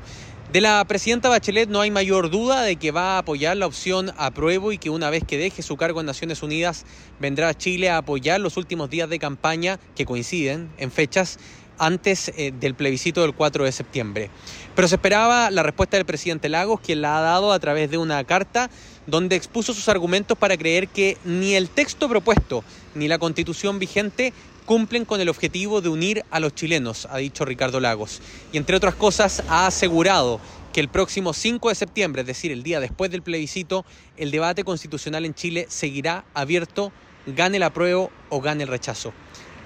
De 0.51 0.62
la 0.62 0.84
presidenta 0.86 1.30
Bachelet 1.30 1.70
no 1.70 1.82
hay 1.82 1.89
mayor 1.89 2.30
duda 2.30 2.62
de 2.62 2.75
que 2.75 2.92
va 2.92 3.15
a 3.15 3.20
apoyar 3.20 3.58
la 3.58 3.65
opción 3.65 4.12
apruebo 4.18 4.72
y 4.72 4.77
que 4.77 4.89
una 4.89 5.10
vez 5.10 5.24
que 5.25 5.38
deje 5.38 5.63
su 5.63 5.77
cargo 5.77 6.01
en 6.01 6.06
Naciones 6.06 6.44
Unidas 6.44 6.86
vendrá 7.20 7.50
a 7.50 7.58
Chile 7.58 7.89
a 7.89 7.98
apoyar 7.98 8.39
los 8.39 8.58
últimos 8.58 8.89
días 8.89 9.10
de 9.10 9.18
campaña 9.18 9.80
que 9.96 10.06
coinciden 10.06 10.70
en 10.77 10.92
fechas 10.92 11.39
antes 11.77 12.32
eh, 12.36 12.53
del 12.60 12.75
plebiscito 12.75 13.22
del 13.22 13.34
4 13.34 13.63
de 13.65 13.72
septiembre. 13.72 14.30
Pero 14.75 14.88
se 14.88 14.96
esperaba 14.96 15.51
la 15.51 15.63
respuesta 15.63 15.98
del 15.98 16.06
presidente 16.06 16.50
Lagos, 16.50 16.80
quien 16.82 17.01
la 17.01 17.18
ha 17.18 17.22
dado 17.22 17.51
a 17.51 17.60
través 17.60 17.89
de 17.92 17.98
una 17.98 18.24
carta 18.24 18.70
donde 19.08 19.36
expuso 19.36 19.74
sus 19.74 19.89
argumentos 19.89 20.38
para 20.38 20.58
creer 20.58 20.88
que 20.88 21.18
ni 21.25 21.56
el 21.56 21.70
texto 21.70 22.08
propuesto 22.08 22.63
ni 22.96 23.08
la 23.08 23.20
constitución 23.20 23.80
vigente 23.80 24.34
cumplen 24.65 25.06
con 25.06 25.20
el 25.20 25.30
objetivo 25.30 25.82
de 25.82 25.89
unir 25.89 26.24
a 26.32 26.39
los 26.39 26.56
chilenos, 26.56 27.08
ha 27.12 27.18
dicho 27.18 27.46
Ricardo 27.46 27.80
Lagos. 27.80 28.22
Y 28.51 28.58
entre 28.58 28.77
otras 28.77 28.96
cosas 28.96 29.44
ha 29.50 29.68
asegurado 29.68 30.39
que 30.72 30.80
el 30.80 30.89
próximo 30.89 31.34
5 31.34 31.70
de 31.70 31.75
septiembre, 31.75 32.22
es 32.22 32.27
decir, 32.27 32.51
el 32.51 32.63
día 32.63 32.80
después 32.80 33.12
del 33.12 33.22
plebiscito, 33.22 33.86
el 34.18 34.32
debate 34.32 34.63
constitucional 34.63 35.25
en 35.25 35.36
Chile 35.36 35.68
seguirá 35.70 36.25
abierto, 36.34 36.92
gane 37.27 37.58
el 37.58 37.63
apruebo 37.63 38.12
o 38.30 38.42
gane 38.42 38.63
el 38.63 38.70
rechazo. 38.70 39.13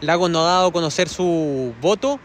Lagos 0.01 0.29
no 0.29 0.41
ha 0.41 0.51
dado 0.51 0.67
a 0.67 0.71
conocer 0.71 1.09
su 1.09 1.73
voto 1.81 2.19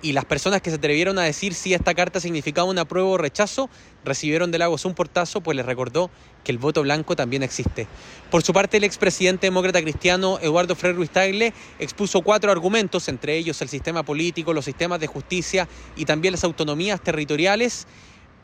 y 0.00 0.12
las 0.12 0.24
personas 0.24 0.62
que 0.62 0.70
se 0.70 0.76
atrevieron 0.76 1.18
a 1.18 1.22
decir 1.22 1.54
si 1.54 1.74
esta 1.74 1.92
carta 1.92 2.20
significaba 2.20 2.68
un 2.68 2.78
apruebo 2.78 3.12
o 3.12 3.18
rechazo 3.18 3.68
recibieron 4.04 4.52
de 4.52 4.58
Lagos 4.58 4.84
un 4.84 4.94
portazo, 4.94 5.40
pues 5.40 5.56
les 5.56 5.66
recordó 5.66 6.10
que 6.44 6.52
el 6.52 6.58
voto 6.58 6.82
blanco 6.82 7.16
también 7.16 7.42
existe. 7.42 7.88
Por 8.30 8.44
su 8.44 8.52
parte, 8.52 8.76
el 8.76 8.84
expresidente 8.84 9.48
demócrata 9.48 9.82
cristiano 9.82 10.38
Eduardo 10.40 10.76
Frei 10.76 10.92
Ruiz 10.92 11.10
Tagle 11.10 11.52
expuso 11.80 12.22
cuatro 12.22 12.52
argumentos, 12.52 13.08
entre 13.08 13.36
ellos 13.36 13.60
el 13.60 13.68
sistema 13.68 14.04
político, 14.04 14.52
los 14.52 14.64
sistemas 14.64 15.00
de 15.00 15.08
justicia 15.08 15.66
y 15.96 16.04
también 16.04 16.32
las 16.32 16.44
autonomías 16.44 17.00
territoriales 17.00 17.88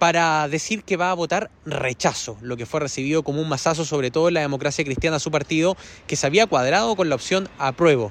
para 0.01 0.49
decir 0.49 0.83
que 0.83 0.97
va 0.97 1.13
a 1.13 1.15
votar 1.15 1.53
rechazo, 1.65 2.37
lo 2.41 2.57
que 2.57 2.67
fue 2.67 2.81
recibido 2.81 3.23
como 3.23 3.41
un 3.41 3.49
masazo 3.49 3.85
sobre 3.85 4.11
todo 4.11 4.27
en 4.27 4.35
la 4.35 4.41
democracia 4.41 4.85
cristiana 4.85 5.21
su 5.21 5.31
partido, 5.31 5.77
que 6.09 6.17
se 6.17 6.27
había 6.27 6.49
cuadrado 6.49 6.97
con 6.97 7.09
la 7.09 7.15
opción 7.15 7.49
apruebo. 7.57 8.11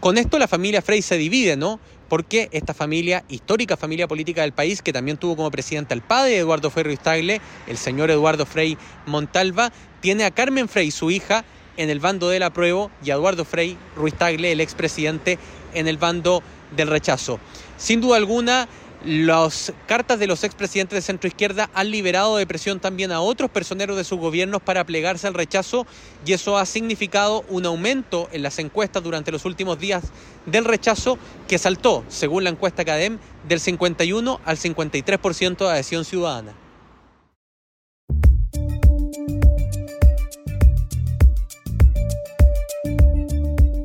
Con 0.00 0.16
esto 0.16 0.38
la 0.38 0.46
familia 0.46 0.80
Frey 0.80 1.02
se 1.02 1.16
divide, 1.16 1.56
¿no? 1.56 1.80
Porque 2.08 2.48
esta 2.52 2.72
familia, 2.72 3.24
histórica 3.28 3.76
familia 3.76 4.06
política 4.06 4.42
del 4.42 4.52
país, 4.52 4.80
que 4.80 4.92
también 4.92 5.16
tuvo 5.16 5.34
como 5.34 5.50
presidente 5.50 5.92
al 5.92 6.02
padre 6.02 6.30
de 6.30 6.38
Eduardo 6.38 6.70
Frei 6.70 6.84
Ruiz 6.84 7.00
Tagle, 7.00 7.40
el 7.66 7.76
señor 7.76 8.08
Eduardo 8.12 8.46
Frei 8.46 8.78
Montalva, 9.06 9.72
tiene 10.00 10.24
a 10.24 10.30
Carmen 10.30 10.68
Frey, 10.68 10.92
su 10.92 11.10
hija, 11.10 11.44
en 11.76 11.90
el 11.90 11.98
bando 11.98 12.28
del 12.28 12.44
apruebo 12.44 12.92
y 13.04 13.10
a 13.10 13.14
Eduardo 13.14 13.44
Frei 13.44 13.76
Ruiz 13.96 14.14
Tagle, 14.14 14.52
el 14.52 14.60
expresidente, 14.60 15.36
en 15.74 15.88
el 15.88 15.98
bando 15.98 16.44
del 16.76 16.88
rechazo. 16.88 17.40
Sin 17.76 18.00
duda 18.00 18.18
alguna, 18.18 18.68
las 19.04 19.72
cartas 19.86 20.18
de 20.18 20.26
los 20.26 20.44
expresidentes 20.44 20.96
de 20.96 21.02
centro 21.02 21.28
izquierda 21.28 21.70
han 21.74 21.90
liberado 21.90 22.36
de 22.36 22.46
presión 22.46 22.80
también 22.80 23.12
a 23.12 23.20
otros 23.20 23.50
personeros 23.50 23.96
de 23.96 24.04
sus 24.04 24.18
gobiernos 24.18 24.60
para 24.60 24.84
plegarse 24.84 25.26
al 25.26 25.34
rechazo 25.34 25.86
y 26.26 26.32
eso 26.32 26.58
ha 26.58 26.66
significado 26.66 27.44
un 27.48 27.66
aumento 27.66 28.28
en 28.32 28.42
las 28.42 28.58
encuestas 28.58 29.02
durante 29.02 29.30
los 29.30 29.44
últimos 29.44 29.78
días 29.78 30.04
del 30.46 30.64
rechazo 30.64 31.18
que 31.46 31.58
saltó, 31.58 32.04
según 32.08 32.44
la 32.44 32.50
encuesta 32.50 32.84
CADEM, 32.84 33.18
del 33.48 33.60
51 33.60 34.40
al 34.44 34.56
53% 34.56 35.58
de 35.58 35.70
adhesión 35.70 36.04
ciudadana. 36.04 36.54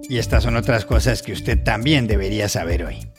Y 0.10 0.20
estas 0.20 0.43
son 0.43 0.55
otras 0.55 0.86
cosas 0.86 1.24
que 1.24 1.34
usted 1.34 1.63
también 1.63 2.05
debería 2.05 2.48
saber 2.48 2.84
hoy. 2.84 3.12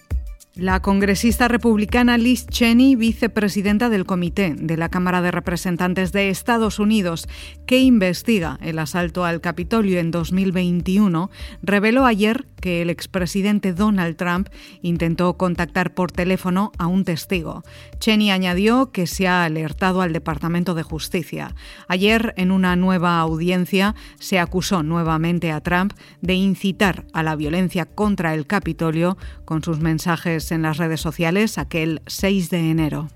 La 0.56 0.80
congresista 0.82 1.48
republicana 1.48 2.16
Liz 2.16 2.46
Cheney, 2.46 2.94
vicepresidenta 2.94 3.88
del 3.88 4.06
Comité 4.06 4.54
de 4.56 4.76
la 4.76 4.88
Cámara 4.88 5.20
de 5.20 5.32
Representantes 5.32 6.12
de 6.12 6.30
Estados 6.30 6.78
Unidos, 6.78 7.26
que 7.66 7.80
investiga 7.80 8.60
el 8.62 8.78
asalto 8.78 9.24
al 9.24 9.40
Capitolio 9.40 9.98
en 9.98 10.12
2021, 10.12 11.28
reveló 11.64 12.06
ayer 12.06 12.46
que 12.60 12.82
el 12.82 12.88
expresidente 12.88 13.72
Donald 13.72 14.16
Trump 14.16 14.48
intentó 14.80 15.36
contactar 15.36 15.92
por 15.92 16.12
teléfono 16.12 16.70
a 16.78 16.86
un 16.86 17.04
testigo. 17.04 17.64
Cheney 17.98 18.30
añadió 18.30 18.92
que 18.92 19.08
se 19.08 19.26
ha 19.26 19.44
alertado 19.44 20.02
al 20.02 20.12
Departamento 20.12 20.74
de 20.74 20.84
Justicia. 20.84 21.56
Ayer, 21.88 22.32
en 22.36 22.52
una 22.52 22.76
nueva 22.76 23.18
audiencia, 23.18 23.96
se 24.20 24.38
acusó 24.38 24.84
nuevamente 24.84 25.50
a 25.50 25.60
Trump 25.60 25.94
de 26.22 26.34
incitar 26.34 27.04
a 27.12 27.24
la 27.24 27.34
violencia 27.34 27.86
contra 27.86 28.34
el 28.34 28.46
Capitolio 28.46 29.18
con 29.44 29.64
sus 29.64 29.80
mensajes 29.80 30.43
en 30.52 30.62
las 30.62 30.76
redes 30.76 31.00
sociales 31.00 31.58
aquel 31.58 32.02
6 32.06 32.50
de 32.50 32.70
enero. 32.70 33.08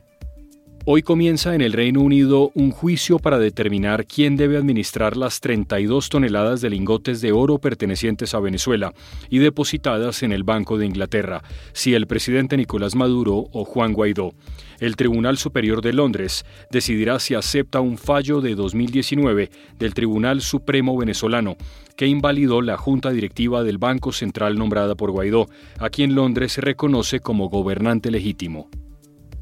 Hoy 0.90 1.02
comienza 1.02 1.54
en 1.54 1.60
el 1.60 1.74
Reino 1.74 2.00
Unido 2.00 2.50
un 2.54 2.70
juicio 2.70 3.18
para 3.18 3.38
determinar 3.38 4.06
quién 4.06 4.36
debe 4.36 4.56
administrar 4.56 5.18
las 5.18 5.38
32 5.40 6.08
toneladas 6.08 6.62
de 6.62 6.70
lingotes 6.70 7.20
de 7.20 7.30
oro 7.30 7.58
pertenecientes 7.58 8.32
a 8.32 8.40
Venezuela 8.40 8.94
y 9.28 9.36
depositadas 9.36 10.22
en 10.22 10.32
el 10.32 10.44
Banco 10.44 10.78
de 10.78 10.86
Inglaterra, 10.86 11.42
si 11.74 11.92
el 11.92 12.06
presidente 12.06 12.56
Nicolás 12.56 12.94
Maduro 12.94 13.48
o 13.52 13.66
Juan 13.66 13.92
Guaidó. 13.92 14.32
El 14.80 14.96
Tribunal 14.96 15.36
Superior 15.36 15.82
de 15.82 15.92
Londres 15.92 16.46
decidirá 16.70 17.18
si 17.18 17.34
acepta 17.34 17.80
un 17.80 17.98
fallo 17.98 18.40
de 18.40 18.54
2019 18.54 19.50
del 19.78 19.92
Tribunal 19.92 20.40
Supremo 20.40 20.96
venezolano 20.96 21.58
que 21.98 22.06
invalidó 22.06 22.62
la 22.62 22.78
junta 22.78 23.10
directiva 23.10 23.62
del 23.62 23.76
Banco 23.76 24.10
Central 24.10 24.56
nombrada 24.56 24.94
por 24.94 25.10
Guaidó, 25.10 25.48
a 25.80 25.90
quien 25.90 26.14
Londres 26.14 26.56
reconoce 26.56 27.20
como 27.20 27.50
gobernante 27.50 28.10
legítimo. 28.10 28.70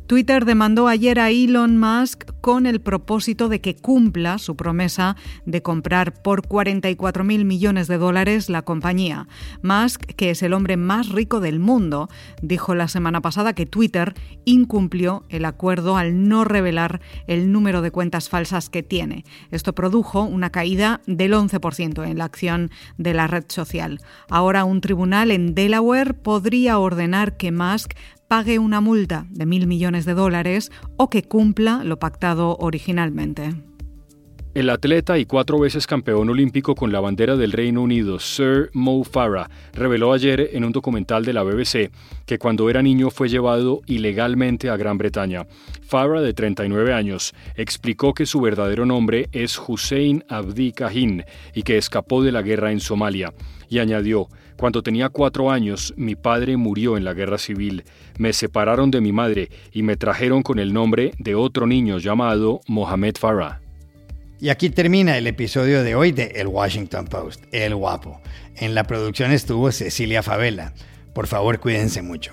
Twitter 0.06 0.44
demandó 0.44 0.86
ayer 0.86 1.18
a 1.18 1.30
Elon 1.30 1.78
Musk 1.78 2.30
con 2.40 2.66
el 2.66 2.80
propósito 2.80 3.48
de 3.48 3.60
que 3.60 3.74
cumpla 3.74 4.38
su 4.38 4.54
promesa 4.54 5.16
de 5.46 5.62
comprar 5.62 6.22
por 6.22 6.46
44 6.46 7.24
mil 7.24 7.44
millones 7.44 7.88
de 7.88 7.98
dólares 7.98 8.48
la 8.48 8.62
compañía. 8.62 9.26
Musk, 9.62 10.04
que 10.04 10.30
es 10.30 10.44
el 10.44 10.52
hombre 10.52 10.76
más 10.76 11.08
rico 11.08 11.40
del 11.40 11.58
mundo, 11.58 12.08
dijo 12.40 12.76
la 12.76 12.86
semana 12.86 13.20
pasada 13.20 13.52
que 13.52 13.66
Twitter 13.66 14.14
incumplió 14.44 15.24
el 15.28 15.44
acuerdo 15.44 15.96
al 15.96 16.28
no 16.28 16.44
revelar 16.44 17.00
el 17.26 17.50
número 17.50 17.82
de 17.82 17.90
cuentas 17.90 18.28
falsas 18.28 18.70
que 18.70 18.84
tiene. 18.84 19.24
Esto 19.50 19.74
produjo 19.74 20.22
una 20.22 20.50
caída 20.50 21.00
del 21.08 21.32
11% 21.32 22.08
en 22.08 22.18
la 22.18 22.26
acción 22.26 22.70
de 22.96 23.12
la 23.12 23.26
red 23.26 23.46
social. 23.48 23.98
Ahora 24.30 24.64
un 24.64 24.80
tribunal 24.80 25.32
en 25.32 25.56
Delaware 25.56 26.14
podría 26.14 26.78
ordenar 26.78 27.36
que 27.36 27.50
Musk 27.50 27.94
pague 28.28 28.58
una 28.58 28.80
multa 28.80 29.26
de 29.30 29.46
mil 29.46 29.66
millones 29.66 30.04
de 30.04 30.14
dólares 30.14 30.70
o 30.96 31.10
que 31.10 31.22
cumpla 31.22 31.84
lo 31.84 31.98
pactado 31.98 32.56
originalmente. 32.58 33.54
El 34.56 34.70
atleta 34.70 35.18
y 35.18 35.26
cuatro 35.26 35.60
veces 35.60 35.86
campeón 35.86 36.30
olímpico 36.30 36.74
con 36.74 36.90
la 36.90 37.00
bandera 37.00 37.36
del 37.36 37.52
Reino 37.52 37.82
Unido, 37.82 38.18
Sir 38.18 38.70
Mo 38.72 39.04
Farah, 39.04 39.50
reveló 39.74 40.14
ayer 40.14 40.48
en 40.54 40.64
un 40.64 40.72
documental 40.72 41.26
de 41.26 41.34
la 41.34 41.42
BBC 41.42 41.90
que 42.24 42.38
cuando 42.38 42.70
era 42.70 42.80
niño 42.80 43.10
fue 43.10 43.28
llevado 43.28 43.82
ilegalmente 43.84 44.70
a 44.70 44.78
Gran 44.78 44.96
Bretaña. 44.96 45.46
Farah, 45.82 46.22
de 46.22 46.32
39 46.32 46.94
años, 46.94 47.34
explicó 47.54 48.14
que 48.14 48.24
su 48.24 48.40
verdadero 48.40 48.86
nombre 48.86 49.28
es 49.32 49.58
Hussein 49.58 50.24
Abdi 50.30 50.72
Kahin 50.72 51.26
y 51.54 51.62
que 51.62 51.76
escapó 51.76 52.22
de 52.22 52.32
la 52.32 52.40
guerra 52.40 52.72
en 52.72 52.80
Somalia. 52.80 53.34
Y 53.68 53.80
añadió, 53.80 54.28
cuando 54.56 54.82
tenía 54.82 55.10
cuatro 55.10 55.50
años, 55.50 55.92
mi 55.96 56.14
padre 56.14 56.56
murió 56.56 56.96
en 56.96 57.04
la 57.04 57.12
guerra 57.12 57.38
civil. 57.38 57.84
Me 58.18 58.32
separaron 58.32 58.90
de 58.90 59.00
mi 59.00 59.12
madre 59.12 59.50
y 59.72 59.82
me 59.82 59.96
trajeron 59.96 60.42
con 60.42 60.58
el 60.58 60.72
nombre 60.72 61.12
de 61.18 61.34
otro 61.34 61.66
niño 61.66 61.98
llamado 61.98 62.60
Mohamed 62.66 63.16
Farah. 63.18 63.60
Y 64.40 64.48
aquí 64.48 64.70
termina 64.70 65.16
el 65.16 65.26
episodio 65.26 65.82
de 65.82 65.94
hoy 65.94 66.12
de 66.12 66.32
El 66.36 66.46
Washington 66.46 67.06
Post, 67.06 67.44
El 67.52 67.74
Guapo. 67.74 68.20
En 68.56 68.74
la 68.74 68.84
producción 68.84 69.32
estuvo 69.32 69.70
Cecilia 69.72 70.22
Favela. 70.22 70.72
Por 71.14 71.26
favor, 71.26 71.58
cuídense 71.58 72.02
mucho. 72.02 72.32